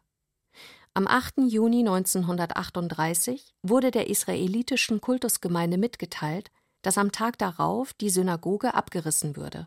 Am 0.95 1.09
8. 1.09 1.39
Juni 1.49 1.81
1938 1.81 3.55
wurde 3.63 3.91
der 3.91 4.09
israelitischen 4.09 5.01
Kultusgemeinde 5.01 5.77
mitgeteilt, 5.77 6.53
dass 6.83 6.99
am 6.99 7.11
Tag 7.11 7.37
darauf 7.39 7.93
die 7.95 8.11
Synagoge 8.11 8.75
abgerissen 8.75 9.37
würde. 9.37 9.67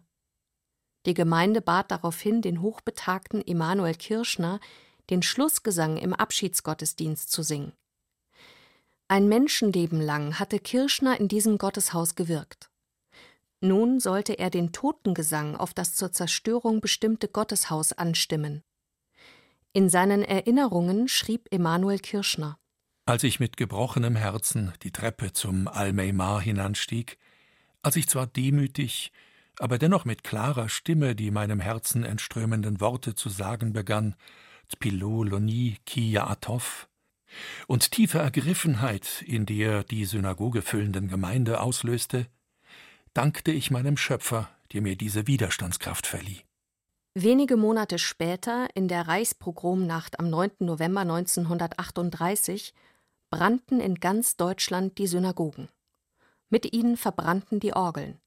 Die 1.08 1.14
Gemeinde 1.14 1.62
bat 1.62 1.90
daraufhin 1.90 2.42
den 2.42 2.62
hochbetagten 2.62 3.46
Emanuel 3.46 3.96
Kirschner, 3.96 4.60
den 5.10 5.22
Schlussgesang 5.22 5.96
im 5.96 6.14
Abschiedsgottesdienst 6.14 7.32
zu 7.32 7.44
singen. 7.44 7.72
Ein 9.08 9.30
Menschenleben 9.30 10.02
lang 10.02 10.38
hatte 10.38 10.60
Kirschner 10.60 11.18
in 11.18 11.30
diesem 11.30 11.58
Gotteshaus 11.58 12.16
gewirkt. 12.16 12.70
Nun 13.62 14.02
sollte 14.02 14.38
er 14.38 14.50
den 14.50 14.74
Totengesang 14.74 15.56
auf 15.56 15.74
das 15.74 15.96
zur 15.96 16.12
Zerstörung 16.12 16.82
bestimmte 16.82 17.30
Gotteshaus 17.30 17.94
anstimmen. 17.94 18.62
In 19.72 19.88
seinen 19.88 20.24
Erinnerungen 20.24 21.08
schrieb 21.08 21.48
Emanuel 21.52 22.00
Kirschner 22.00 22.60
Als 23.06 23.24
ich 23.24 23.40
mit 23.40 23.56
gebrochenem 23.56 24.18
Herzen 24.18 24.74
die 24.84 24.92
Treppe 24.92 25.32
zum 25.32 25.70
Al-Meymar 25.70 26.42
hinanstieg, 26.42 27.18
als 27.82 27.96
ich 27.96 28.10
zwar 28.10 28.28
demütig, 28.28 29.14
aber 29.60 29.78
dennoch 29.78 30.06
mit 30.06 30.24
klarer 30.24 30.70
Stimme 30.70 31.16
die 31.16 31.32
meinem 31.32 31.60
Herzen 31.60 32.04
entströmenden 32.04 32.80
Worte 32.80 33.16
zu 33.16 33.30
sagen 33.30 33.74
begann, 33.74 34.16
Tpilo 34.70 35.24
Loni 35.24 35.78
Ki 35.86 36.18
Atov, 36.18 36.88
und 37.68 37.92
tiefe 37.92 38.20
Ergriffenheit 38.20 39.24
in 39.26 39.46
der 39.46 39.84
die 39.84 40.06
Synagoge 40.06 40.62
füllenden 40.62 41.08
Gemeinde 41.08 41.62
auslöste, 41.62 42.28
dankte 43.14 43.52
ich 43.52 43.72
meinem 43.72 43.98
Schöpfer, 43.98 44.50
der 44.74 44.82
mir 44.82 44.96
diese 44.96 45.28
Widerstandskraft 45.28 46.08
verlieh. 46.08 46.42
Wenige 47.14 47.58
Monate 47.58 47.98
später, 47.98 48.68
in 48.76 48.88
der 48.88 49.08
Reichspogromnacht 49.08 50.20
am 50.20 50.30
9. 50.30 50.52
November 50.60 51.02
1938, 51.02 52.74
brannten 53.32 53.80
in 53.80 53.96
ganz 53.96 54.38
Deutschland 54.38 54.98
die 55.00 55.08
Synagogen. 55.08 55.68
Mit 56.50 56.74
ihnen 56.74 56.96
verbrannten 56.96 57.60
die 57.60 57.74
Orgeln. 57.74 58.20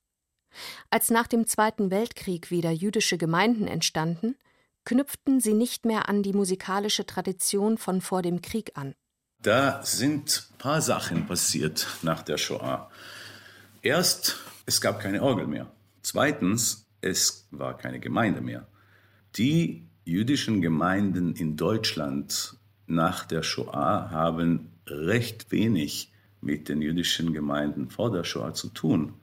Als 0.90 1.10
nach 1.10 1.26
dem 1.26 1.46
Zweiten 1.46 1.90
Weltkrieg 1.90 2.50
wieder 2.50 2.70
jüdische 2.70 3.18
Gemeinden 3.18 3.66
entstanden, 3.66 4.36
knüpften 4.84 5.40
sie 5.40 5.54
nicht 5.54 5.84
mehr 5.84 6.08
an 6.08 6.22
die 6.22 6.32
musikalische 6.32 7.06
Tradition 7.06 7.78
von 7.78 8.00
vor 8.00 8.22
dem 8.22 8.42
Krieg 8.42 8.72
an. 8.74 8.94
Da 9.42 9.82
sind 9.82 10.48
ein 10.52 10.58
paar 10.58 10.82
Sachen 10.82 11.26
passiert 11.26 11.86
nach 12.02 12.22
der 12.22 12.36
Shoah. 12.36 12.90
Erst, 13.82 14.38
es 14.66 14.80
gab 14.80 15.00
keine 15.00 15.22
Orgel 15.22 15.46
mehr. 15.46 15.70
Zweitens, 16.02 16.86
es 17.00 17.46
war 17.50 17.76
keine 17.76 18.00
Gemeinde 18.00 18.40
mehr. 18.40 18.66
Die 19.36 19.86
jüdischen 20.04 20.60
Gemeinden 20.60 21.34
in 21.34 21.56
Deutschland 21.56 22.56
nach 22.86 23.24
der 23.24 23.42
Shoah 23.42 24.10
haben 24.10 24.72
recht 24.86 25.50
wenig 25.52 26.12
mit 26.40 26.68
den 26.68 26.82
jüdischen 26.82 27.32
Gemeinden 27.32 27.88
vor 27.88 28.10
der 28.10 28.24
Shoah 28.24 28.52
zu 28.54 28.68
tun. 28.68 29.14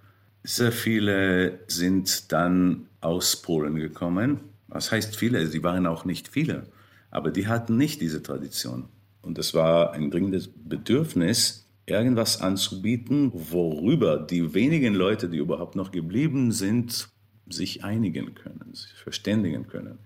Sehr 0.43 0.71
viele 0.71 1.59
sind 1.67 2.31
dann 2.31 2.87
aus 3.01 3.41
Polen 3.41 3.75
gekommen. 3.75 4.39
Was 4.67 4.91
heißt 4.91 5.15
viele? 5.15 5.47
Sie 5.47 5.63
waren 5.63 5.85
auch 5.87 6.05
nicht 6.05 6.27
viele, 6.27 6.67
aber 7.11 7.31
die 7.31 7.47
hatten 7.47 7.77
nicht 7.77 8.01
diese 8.01 8.23
Tradition. 8.23 8.89
Und 9.21 9.37
es 9.37 9.53
war 9.53 9.91
ein 9.93 10.09
dringendes 10.11 10.47
Bedürfnis, 10.47 11.67
irgendwas 11.85 12.41
anzubieten, 12.41 13.31
worüber 13.33 14.17
die 14.17 14.53
wenigen 14.53 14.93
Leute, 14.93 15.29
die 15.29 15.37
überhaupt 15.37 15.75
noch 15.75 15.91
geblieben 15.91 16.51
sind, 16.51 17.09
sich 17.49 17.83
einigen 17.83 18.35
können, 18.35 18.73
sich 18.73 18.93
verständigen 18.93 19.67
können. 19.67 19.99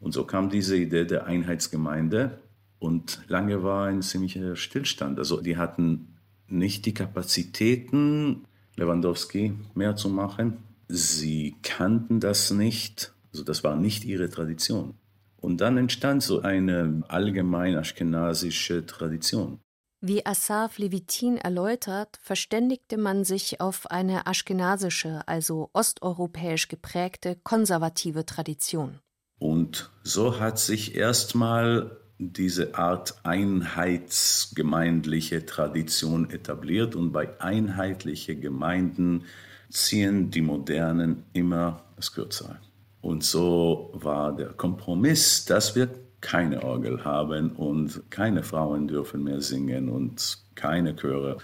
Und 0.00 0.12
so 0.12 0.24
kam 0.24 0.48
diese 0.48 0.76
Idee 0.76 1.04
der 1.04 1.26
Einheitsgemeinde 1.26 2.38
und 2.78 3.22
lange 3.28 3.62
war 3.62 3.86
ein 3.86 4.02
ziemlicher 4.02 4.56
Stillstand. 4.56 5.18
Also 5.18 5.40
die 5.40 5.56
hatten 5.56 6.14
nicht 6.46 6.86
die 6.86 6.94
Kapazitäten, 6.94 8.44
Lewandowski 8.76 9.54
mehr 9.74 9.96
zu 9.96 10.08
machen. 10.08 10.58
Sie 10.88 11.56
kannten 11.62 12.20
das 12.20 12.50
nicht, 12.50 13.12
also 13.32 13.44
das 13.44 13.64
war 13.64 13.76
nicht 13.76 14.04
ihre 14.04 14.28
Tradition. 14.28 14.94
Und 15.40 15.60
dann 15.60 15.76
entstand 15.76 16.22
so 16.22 16.40
eine 16.40 17.02
allgemein 17.08 17.76
aschkenasische 17.76 18.86
Tradition. 18.86 19.60
Wie 20.00 20.26
Asaf 20.26 20.76
Levitin 20.76 21.38
erläutert, 21.38 22.18
verständigte 22.20 22.98
man 22.98 23.24
sich 23.24 23.60
auf 23.60 23.90
eine 23.90 24.26
aschkenasische, 24.26 25.26
also 25.26 25.70
osteuropäisch 25.72 26.68
geprägte, 26.68 27.36
konservative 27.42 28.26
Tradition. 28.26 29.00
Und 29.38 29.90
so 30.02 30.40
hat 30.40 30.58
sich 30.58 30.94
erstmal 30.94 32.03
diese 32.18 32.76
Art 32.76 33.14
einheitsgemeindliche 33.24 35.46
Tradition 35.46 36.28
etabliert 36.30 36.94
und 36.94 37.10
bei 37.12 37.40
einheitlichen 37.40 38.40
Gemeinden 38.40 39.24
ziehen 39.68 40.30
die 40.30 40.42
Modernen 40.42 41.24
immer 41.32 41.82
das 41.96 42.12
Kürzere. 42.12 42.58
Und 43.00 43.24
so 43.24 43.90
war 43.94 44.32
der 44.34 44.50
Kompromiss, 44.50 45.44
dass 45.44 45.74
wir 45.74 45.90
keine 46.20 46.62
Orgel 46.64 47.04
haben 47.04 47.50
und 47.50 48.10
keine 48.10 48.42
Frauen 48.42 48.88
dürfen 48.88 49.22
mehr 49.24 49.42
singen 49.42 49.90
und 49.90 50.38
keine 50.54 50.96
Chöre. 50.96 51.36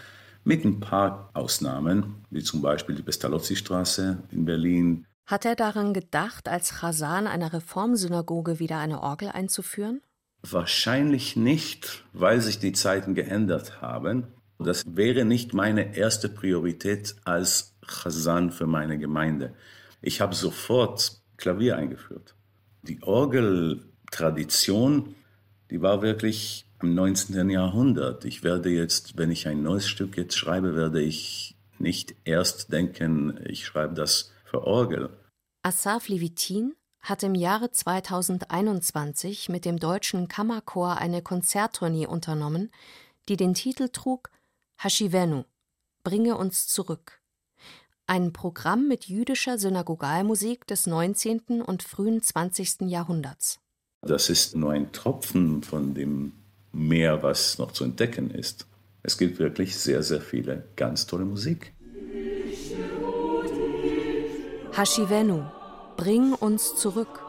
Mit 0.43 0.65
ein 0.65 0.81
paar 0.81 1.29
Ausnahmen, 1.35 2.25
wie 2.31 2.43
zum 2.43 2.63
Beispiel 2.63 2.95
die 2.95 3.03
Pestalozzi-Straße 3.03 4.23
in 4.31 4.47
Berlin. 4.47 5.05
Hat 5.27 5.45
er 5.45 5.55
daran 5.55 5.93
gedacht, 5.93 6.49
als 6.49 6.81
Chasan 6.81 7.27
einer 7.27 7.53
Reformsynagoge 7.53 8.59
wieder 8.59 8.79
eine 8.79 9.03
Orgel 9.03 9.29
einzuführen? 9.29 10.01
Wahrscheinlich 10.43 11.37
nicht, 11.37 12.05
weil 12.13 12.41
sich 12.41 12.59
die 12.59 12.73
Zeiten 12.73 13.15
geändert 13.15 13.81
haben. 13.83 14.29
Das 14.59 14.83
wäre 14.87 15.25
nicht 15.25 15.55
meine 15.55 15.97
erste 15.97 16.29
Priorität 16.29 17.15
als 17.25 17.77
Chazan 17.87 18.51
für 18.51 18.67
meine 18.67 18.99
Gemeinde. 18.99 19.55
Ich 20.03 20.21
habe 20.21 20.35
sofort 20.35 21.21
Klavier 21.37 21.77
eingeführt. 21.77 22.35
Die 22.83 23.01
Orgeltradition, 23.03 25.15
die 25.71 25.83
war 25.83 26.03
wirklich 26.03 26.67
im 26.83 26.95
19. 26.95 27.51
Jahrhundert. 27.51 28.25
Ich 28.25 28.43
werde 28.43 28.71
jetzt, 28.71 29.19
wenn 29.19 29.31
ich 29.31 29.47
ein 29.47 29.63
neues 29.63 29.87
Stück 29.89 30.17
jetzt 30.17 30.37
schreibe, 30.37 30.75
werde 30.75 31.03
ich 31.03 31.55
nicht 31.79 32.17
erst 32.25 32.73
denken, 32.73 33.39
ich 33.47 33.67
schreibe 33.67 33.95
das 33.95 34.33
für 34.45 34.65
Orgel. 34.65 35.11
Asaf 35.63 36.09
Levitin 36.09 36.75
hat 37.03 37.23
im 37.23 37.35
Jahre 37.35 37.71
2021 37.71 39.49
mit 39.49 39.65
dem 39.65 39.79
Deutschen 39.79 40.29
Kammerchor 40.29 40.99
eine 40.99 41.23
Konzerttournee 41.23 42.07
unternommen, 42.07 42.71
die 43.29 43.37
den 43.37 43.55
Titel 43.55 43.89
trug 43.89 44.31
Hashivenu, 44.77 45.45
bringe 46.05 46.37
uns 46.37 46.67
zurück. 46.67 47.21
Ein 48.07 48.33
Programm 48.33 48.89
mit 48.89 49.07
jüdischer 49.07 49.59
Synagogalmusik 49.59 50.67
des 50.67 50.87
19. 50.87 51.63
und 51.63 51.83
frühen 51.83 52.23
20. 52.23 52.83
Jahrhunderts. 52.83 53.61
Das 54.03 54.31
ist 54.31 54.57
nur 54.57 54.73
ein 54.73 54.93
Tropfen 54.93 55.63
von 55.63 55.95
dem 55.95 56.33
Meer, 56.73 57.23
was 57.23 57.59
noch 57.59 57.73
zu 57.73 57.85
entdecken 57.85 58.31
ist. 58.31 58.67
Es 59.03 59.17
gibt 59.19 59.39
wirklich 59.39 59.77
sehr, 59.77 60.03
sehr 60.03 60.21
viele 60.21 60.65
ganz 60.77 61.07
tolle 61.07 61.25
Musik. 61.25 61.73
Hashivenu, 64.73 65.45
bring 66.01 66.33
uns 66.33 66.77
zurück. 66.77 67.21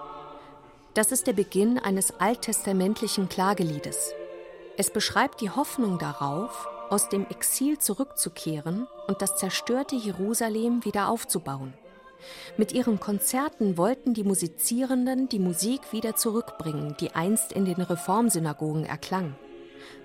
Das 0.94 1.12
ist 1.12 1.28
der 1.28 1.34
Beginn 1.34 1.78
eines 1.78 2.22
alttestamentlichen 2.22 3.28
Klageliedes. 3.28 4.14
Es 4.78 4.90
beschreibt 4.90 5.42
die 5.42 5.50
Hoffnung 5.50 6.00
darauf, 6.00 6.70
aus 6.90 7.10
dem 7.10 7.28
Exil 7.28 7.80
zurückzukehren 7.80 8.88
und 9.08 9.22
das 9.22 9.36
zerstörte 9.36 9.98
Jerusalem 9.98 10.86
wieder 10.86 11.10
aufzubauen. 11.10 11.74
Mit 12.56 12.72
ihren 12.72 13.02
Konzerten 13.02 13.76
wollten 13.76 14.14
die 14.14 14.24
Musizierenden 14.24 15.28
die 15.28 15.40
Musik 15.40 15.92
wieder 15.92 16.16
zurückbringen, 16.16 16.96
die 16.98 17.12
einst 17.12 17.52
in 17.52 17.66
den 17.66 17.82
Reformsynagogen 17.82 18.86
erklang. 18.86 19.36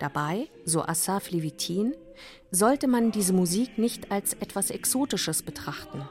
Dabei, 0.01 0.49
so 0.65 0.83
Asaf 0.83 1.31
Levitin, 1.31 1.95
sollte 2.51 2.89
man 2.89 3.13
diese 3.13 3.33
Musik 3.33 3.79
nicht 3.79 4.11
als 4.11 4.35
etwas 4.35 4.71
Exotisches 4.71 5.45
betrachten. 5.45 6.09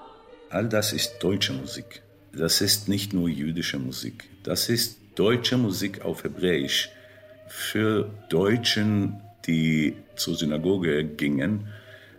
All 0.49 0.69
das 0.69 0.93
ist 0.93 1.19
deutsche 1.19 1.51
Musik. 1.51 2.04
Das 2.37 2.59
ist 2.59 2.89
nicht 2.89 3.13
nur 3.13 3.29
jüdische 3.29 3.79
Musik. 3.79 4.29
Das 4.43 4.69
ist 4.69 4.99
deutsche 5.15 5.57
Musik 5.57 6.03
auf 6.03 6.23
Hebräisch 6.23 6.89
für 7.47 8.11
Deutschen, 8.29 9.21
die 9.47 9.95
zur 10.15 10.35
Synagoge 10.35 11.05
gingen. 11.05 11.67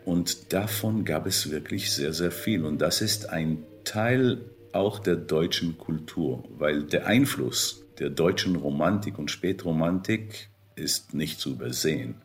Und 0.07 0.53
davon 0.53 1.05
gab 1.05 1.27
es 1.27 1.51
wirklich 1.51 1.93
sehr, 1.93 2.13
sehr 2.13 2.31
viel. 2.31 2.65
Und 2.65 2.79
das 2.79 3.03
ist 3.03 3.29
ein 3.29 3.65
Teil 3.85 4.41
auch 4.73 4.99
der 4.99 5.17
deutschen 5.17 5.77
Kultur, 5.77 6.45
weil 6.57 6.83
der 6.85 7.07
Einfluss 7.07 7.85
der 7.99 8.11
deutschen 8.11 8.57
Romantik 8.57 9.19
und 9.19 9.31
Spätromantik 9.31 10.49
ist 10.77 11.15
nicht 11.15 11.41
zu 11.41 11.51
übersehen. 11.53 12.17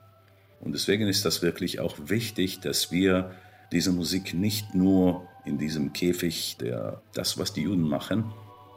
Und 0.60 0.74
deswegen 0.74 1.08
ist 1.08 1.26
das 1.26 1.42
wirklich 1.42 1.80
auch 1.80 1.98
wichtig, 2.06 2.60
dass 2.60 2.92
wir 2.92 3.32
diese 3.72 3.92
Musik 3.92 4.34
nicht 4.34 4.76
nur 4.76 5.28
in 5.46 5.58
diesem 5.58 5.94
Käfig, 5.94 6.58
der 6.58 7.02
das, 7.14 7.38
was 7.38 7.54
die 7.54 7.64
Juden 7.64 7.88
machen, 7.88 8.34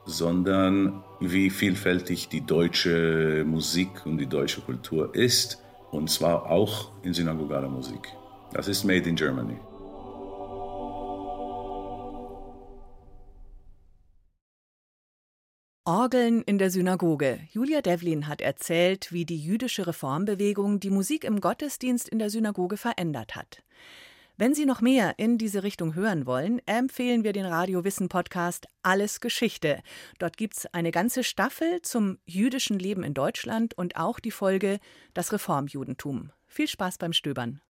sondern 0.07 1.03
wie 1.21 1.51
vielfältig 1.51 2.29
die 2.29 2.45
deutsche 2.45 3.45
Musik 3.47 4.05
und 4.07 4.19
die 4.19 4.27
deutsche 4.27 4.61
Kultur 4.61 5.15
ist, 5.15 5.63
und 5.91 6.11
zwar 6.11 6.51
auch 6.51 6.91
in 7.03 7.15
synagogaler 7.15 7.69
Musik. 7.69 8.09
Das 8.53 8.69
ist 8.69 8.85
Made 8.85 9.09
in 9.09 9.17
Germany. 9.17 9.57
Orgeln 15.87 16.41
in 16.43 16.57
der 16.57 16.71
Synagoge. 16.71 17.41
Julia 17.53 17.83
Devlin 17.83 18.27
hat 18.27 18.41
erzählt, 18.41 19.13
wie 19.13 19.27
die 19.27 19.39
jüdische 19.39 19.87
Reformbewegung 19.87 20.81
die 20.81 20.89
Musik 20.89 21.25
im 21.25 21.43
Gottesdienst 21.43 22.09
in 22.09 22.19
der 22.19 22.31
Synagoge 22.31 22.79
verändert 22.79 23.37
hat. 23.37 23.63
Wenn 24.37 24.53
Sie 24.53 24.67
noch 24.67 24.81
mehr 24.81 25.15
in 25.17 25.39
diese 25.39 25.63
Richtung 25.63 25.95
hören 25.95 26.27
wollen, 26.27 26.61
empfehlen 26.67 27.23
wir 27.23 27.33
den 27.33 27.47
Radio 27.47 27.85
Wissen 27.85 28.09
Podcast 28.09 28.67
Alles 28.83 29.21
Geschichte. 29.21 29.81
Dort 30.19 30.37
gibt 30.37 30.57
es 30.57 30.67
eine 30.75 30.91
ganze 30.91 31.23
Staffel 31.23 31.83
zum 31.83 32.19
jüdischen 32.27 32.81
Leben 32.81 33.05
in 33.05 33.15
Deutschland 33.15 33.79
und 33.79 33.95
auch 33.95 34.19
die 34.19 34.33
Folge 34.33 34.81
Das 35.13 35.33
Reformjudentum. 35.33 36.33
Viel 36.49 36.67
Spaß 36.67 36.99
beim 36.99 37.13
Stöbern. 37.13 37.61